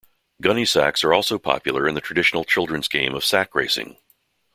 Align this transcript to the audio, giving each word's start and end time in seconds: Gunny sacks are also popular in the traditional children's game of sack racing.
Gunny 0.41 0.65
sacks 0.65 1.03
are 1.03 1.13
also 1.13 1.37
popular 1.37 1.87
in 1.87 1.93
the 1.93 2.01
traditional 2.01 2.43
children's 2.43 2.87
game 2.87 3.13
of 3.13 3.23
sack 3.23 3.53
racing. 3.53 3.97